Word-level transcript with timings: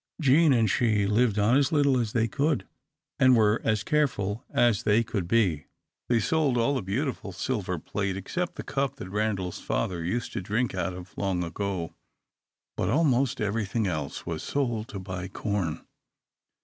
Jean 0.19 0.51
and 0.51 0.67
she 0.67 1.05
lived 1.05 1.37
on 1.37 1.55
as 1.55 1.71
little 1.71 1.99
as 1.99 2.11
they 2.11 2.27
could, 2.27 2.65
and 3.19 3.35
were 3.37 3.61
as 3.63 3.83
careful 3.83 4.43
as 4.51 4.81
they 4.81 5.03
could 5.03 5.27
be. 5.27 5.67
They 6.09 6.19
sold 6.19 6.57
all 6.57 6.73
the 6.73 6.81
beautiful 6.81 7.31
silver 7.31 7.77
plate, 7.77 8.17
except 8.17 8.55
the 8.55 8.63
cup 8.63 8.95
that 8.95 9.11
Randal's 9.11 9.59
father 9.59 10.03
used 10.03 10.33
to 10.33 10.41
drink 10.41 10.73
out 10.73 10.95
of 10.95 11.15
long 11.19 11.43
ago. 11.43 11.93
But 12.75 12.89
almost 12.89 13.39
everything 13.39 13.85
else 13.85 14.25
was 14.25 14.41
sold 14.41 14.87
to 14.87 14.97
buy 14.97 15.27
corn. 15.27 15.85